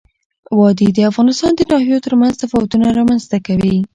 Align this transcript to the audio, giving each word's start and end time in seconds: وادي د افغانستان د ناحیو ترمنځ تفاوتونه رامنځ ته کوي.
وادي 0.57 0.87
د 0.93 0.99
افغانستان 1.11 1.51
د 1.55 1.61
ناحیو 1.71 2.03
ترمنځ 2.05 2.33
تفاوتونه 2.43 2.85
رامنځ 2.99 3.23
ته 3.31 3.37
کوي. 3.47 3.75